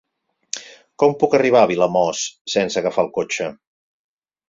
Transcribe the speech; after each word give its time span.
Com 1.03 1.13
puc 1.25 1.35
arribar 1.41 1.63
a 1.65 1.69
Vilamòs 1.73 2.25
sense 2.57 2.83
agafar 2.85 3.09
el 3.09 3.15
cotxe? 3.19 3.55